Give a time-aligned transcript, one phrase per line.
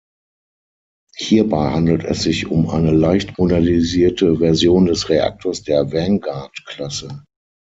[1.15, 7.23] Hierbei handelt es sich um eine leicht modernisierte Version des Reaktors der "Vanguard"-Klasse.